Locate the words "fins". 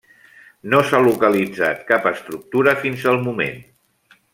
2.87-3.09